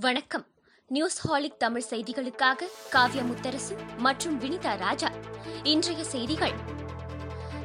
[0.00, 0.46] வணக்கம்.
[0.88, 5.10] நியூஸ் ஹாலிக் தமிழ் செய்திகளுக்காக காவ்யா முத்தரசு மற்றும் வினிதா ராஜா.
[5.62, 6.52] இன்றைய செய்திகள்.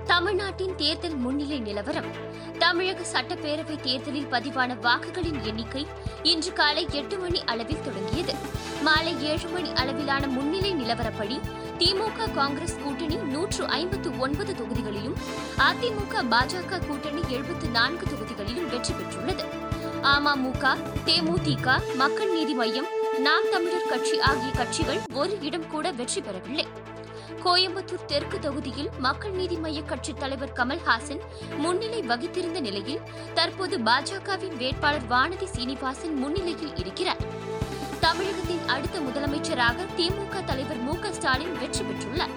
[0.05, 2.05] தமிழ்நாட்டின் தேர்தல் முன்னிலை நிலவரம்.
[2.57, 5.87] தமிழக சட்டப்பேரவை தேர்தலில் பதிவான வாக்குகளின் எண்ணிக்கை
[6.23, 8.33] இன்று காலை எட்டு மணி அளவில் தொடங்கியது.
[8.81, 11.39] மாலை ஏழு மணி அளவிலான முன்னிலை நிலவரப்படி
[11.77, 15.19] திமுக காங்கிரஸ் கூட்டணி நூற்று ஐம்பத்து ஒன்பது தொகுதிகளிலும்
[15.57, 19.62] அதிமுக பாஜக கூட்டணி எழுபத்து நான்கு தொகுதிகளிலும் வெற்றி பெற்றுள்ளது.
[20.11, 22.87] அமமுக தேமுதிக மக்கள் நீதி மையம்
[23.19, 26.65] நாம் தமிழர் கட்சி ஆகிய கட்சிகள் ஒரு இடம் கூட வெற்றி பெறவில்லை.
[27.43, 31.21] கோயம்புத்தூர் தெற்கு தொகுதியில் மக்கள் நீதி மைய கட்சித் தலைவர் கமல்ஹாசன்
[31.57, 33.01] முன்னிலை வகித்திருந்த நிலையில்
[33.33, 37.23] தற்போது பாஜகவின் வேட்பாளர் வானதி சீனிவாசன் முன்னிலையில் இருக்கிறார்.
[37.99, 42.35] தமிழகத்தின் அடுத்த முதலமைச்சராக திமுக தலைவர் மு க ஸ்டாலின் வெற்றி பெற்றுள்ளார்.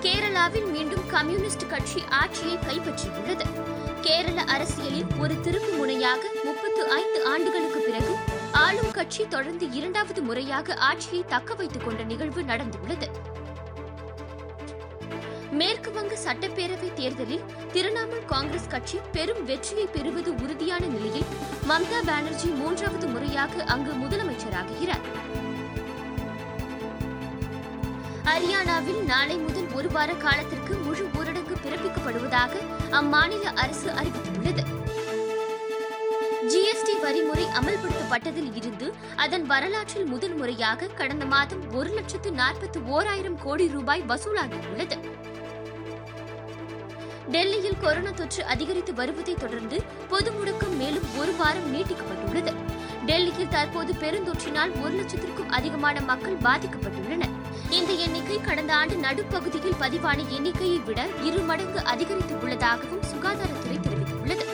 [0.00, 3.76] கேரளாவில் மீண்டும் கம்யூனிஸ்ட் கட்சி ஆட்சியை கைப்பற்றியுள்ளது.
[4.02, 8.14] கேரள அரசியலில் ஒரு திருப்பு முனையாக முப்பத்து ஐந்து ஆண்டுகளுக்கு பிறகு
[8.52, 13.08] ஆளும் கட்சி தொடர்ந்து இரண்டாவது முறையாக ஆட்சியை தக்க வைத்துக் கொண்ட நிகழ்வு நடந்துள்ளது.
[15.50, 21.28] மேற்கு வங்க சட்டப்பேரவை தேர்தலில் திரிணாமுல் காங்கிரஸ் கட்சி பெரும் வெற்றியை பெறுவது உறுதியான நிலையில்
[21.68, 25.06] மம்தா பானர்ஜி மூன்றாவது முறையாக அங்கு முதலமைச்சராகிறார்.
[28.24, 31.07] ஹரியானாவில் நாளை முதல் ஒரு வார காலத்திற்கு முழு
[31.78, 32.50] பிறப்பிக்கப்படுவதாக
[32.90, 34.62] அம்மாநில அரசு அறிவித்துள்ளது.
[36.48, 43.68] ஜிஎஸ்டி வரிமுறை அமல்படுத்தப்பட்டதில் இருந்து அதன் வரலாற்றில் முதல் முறையாக கடந்த மாதம் ஒரு லட்சத்து நாற்பத்தி ஓராயிரம் கோடி
[43.68, 44.98] ரூபாய் வசூலாகியுள்ளது.
[47.30, 52.54] டெல்லியில் கொரோனா தொற்று அதிகரித்து வருவதை தொடர்ந்து பொது முடக்கம் மேலும் ஒரு வாரம் நீட்டிக்கப்பட்டுள்ளது.
[53.06, 57.36] டெல்லியில் தற்போது பெருந்தொற்றினால் ஒரு லட்சத்திற்கும் அதிகமான மக்கள் பாதிக்கப்பட்டுள்ளனர்.
[57.70, 61.80] இந்த எண்ணிக்கை கடந்த ஆண்டு நடுப்பகுதியில் பதிவான எண்ணிக்கையை விட இரு மடங்கு
[63.10, 64.44] சுகாதாரத்துறை தெரிவித்துள்ளது.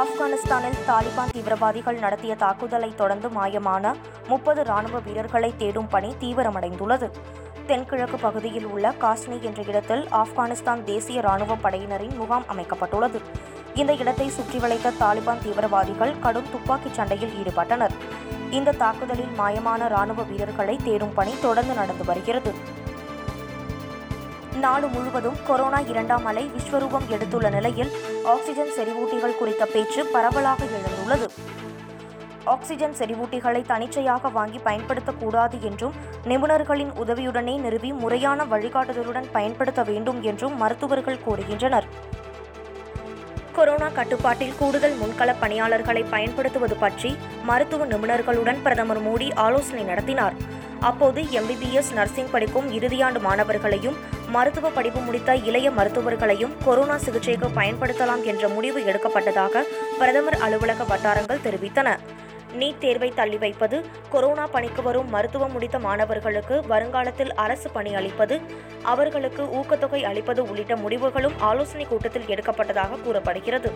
[0.00, 3.94] ஆப்கானிஸ்தானில் தாலிபான் தீவிரவாதிகள் நடத்திய தாக்குதலை தொடர்ந்து மாயமான
[4.28, 7.08] முப்பது ராணுவ வீரர்களை தேடும் பணி தீவிரமடைந்துள்ளது.
[7.66, 13.20] தென்கிழக்கு பகுதியில் உள்ள காஸ்னி என்ற இடத்தில் ஆப்கானிஸ்தான் தேசிய ராணுவ படையினரின் முகாம் அமைக்கப்பட்டுள்ளது.
[13.74, 17.96] இந்த இடத்தை சுற்றி வளைத்த தாலிபான் தீவிரவாதிகள் கடும் துப்பாக்கிச் சண்டையில் ஈடுபட்டனர்.
[18.50, 22.54] இந்த தாக்குதலில் மாயமான ராணுவ வீரர்களை தேடும் பணி தொடர்ந்து நடந்து வருகிறது.
[24.60, 27.90] நாடு முழுவதும் கொரோனா இரண்டாம் அலை விஸ்வரூபம் எடுத்துள்ள நிலையில்
[28.24, 31.28] ஆக்சிஜன் செறிவூட்டிகள் குறித்த பேச்சு பரவலாக எழுந்துள்ளது.
[32.44, 35.92] ஆக்சிஜன் செறிவூட்டிகளை தனிச்சையாக வாங்கி பயன்படுத்தக்கூடாது என்றும்
[36.24, 41.88] நிபுணர்களின் உதவியுடனே நிறுவி முறையான வழிகாட்டுதலுடன் பயன்படுத்த வேண்டும் என்றும் மருத்துவர்கள் கூறுகின்றனர்.
[43.58, 47.10] கொரோனா கட்டுப்பாட்டில் கூடுதல் முன்கள பணியாளர்களை பயன்படுத்துவது பற்றி
[47.48, 50.34] மருத்துவ நிபுணர்களுடன் பிரதமர் மோடி ஆலோசனை நடத்தினார்.
[50.80, 53.96] அப்போது எம்பிபிஎஸ் நர்சிங் படிக்கும் இறுதியாண்டு மாணவர்களையும்
[54.34, 59.64] மருத்துவ படிப்பு முடித்த இளைய மருத்துவர்களையும் கொரோனா சிகிச்சைக்கு பயன்படுத்தலாம் என்ற முடிவு எடுக்கப்பட்டதாக
[59.98, 61.98] பிரதமர் அலுவலக வட்டாரங்கள் தெரிவித்தன.
[62.56, 68.40] நீட் தேர்வை தள்ளி வைப்பது கொரோனா பணிக்கு வரும் மருத்துவம் முடித்த மாணவர்களுக்கு வருங்காலத்தில் அரசு பணி அளிப்பது
[68.82, 73.72] அவர்களுக்கு ஊக்கத்தொகை அளிப்பது உள்ளிட்ட முடிவுகளும் ஆலோசனை கூட்டத்தில் எடுக்கப்பட்டதாக கூறப்படுகிறது.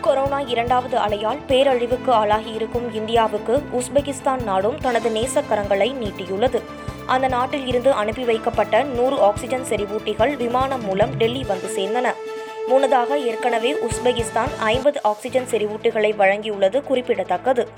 [0.00, 6.62] கொரோனா இரண்டாவது அலையால் பேரழிவுக்கு ஆளாகியிருக்கும் இந்தியாவுக்கு உஸ்பெகிஸ்தான் நாடும் தனது நேசக்கரங்களை நீட்டியுள்ளது.
[7.06, 12.12] அந்த நாட்டில் இருந்து அனுப்பி வைக்கப்பட்ட நூறு ஆக்சிஜன் செறிவூட்டிகள் விமானம் மூலம் டெல்லி வந்து சேர்ந்தன.
[12.68, 17.68] முன்னதாக ஏற்கனவே உஸ்பெகிஸ்தான் ஐம்பது ஆக்சிஜன் செறிவூட்டுகளை வழங்கியுள்ளது குறிப்பிடத்தக்கது.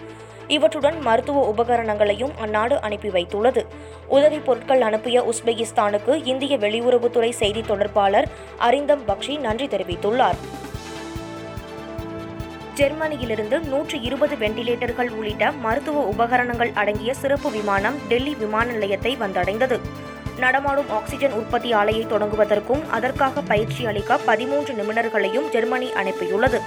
[0.48, 3.66] இவற்றுடன் மருத்துவ உபகரணங்களையும் அந்நாடு அனுப்பி வைத்துள்ளது.
[4.08, 8.28] உதவிப் பொருட்கள் அனுப்பிய உஸ்பெகிஸ்தானுக்கு இந்திய வெளியுறவுத்துறை செய்தி தொடர்பாளர்
[8.60, 10.36] அரிந்தம் பக்ஷி நன்றி தெரிவித்துள்ளார்.
[12.74, 19.80] ஜெர்மனியிலிருந்து நூற்று இருபது வெண்டிலேட்டர்கள் உள்ளிட்ட மருத்துவ உபகரணங்கள் அடங்கிய சிறப்பு விமானம் டெல்லி விமான நிலையத்தை வந்தடைந்தது.
[20.44, 26.58] நடமாடும் ஆக்சிஜன் உற்பத்தி ஆலையை தொடங்குவதற்கும் அதற்காக பயிற்சி அளிக்க பதிமூன்று நிபுணர்களையும் ஜெர்மனி அனுப்பியுள்ளது.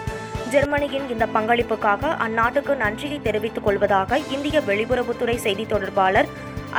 [0.50, 6.29] ஜெர்மனியின் இந்த பங்களிப்புக்காக அந்நாட்டுக்கு நன்றியை தெரிவித்துக் கொள்வதாக இந்திய வெளியுறவுத்துறை செய்தி தொடர்பாளர்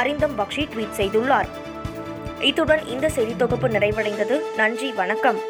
[0.02, 1.50] அரிந்தம் பக்ஷி ட்வீட் செய்துள்ளார்.
[2.50, 4.38] இத்துடன் இந்த செய்தி தொகுப்பு நிறைவடைந்தது.
[4.56, 5.40] நன்றி வணக்கம்.